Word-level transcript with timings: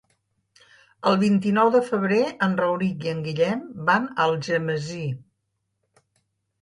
El 1.09 1.17
vint-i-nou 1.23 1.69
de 1.75 1.81
febrer 1.89 2.21
en 2.47 2.57
Rauric 2.61 3.05
i 3.09 3.13
en 3.13 3.21
Guillem 3.29 3.63
van 3.91 4.09
a 4.15 4.27
Algemesí. 4.29 5.07